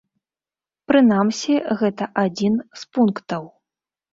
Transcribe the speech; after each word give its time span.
Прынамсі, 0.91 1.59
гэта 1.81 2.09
адзін 2.25 2.59
з 2.81 2.91
пунктаў. 2.97 3.43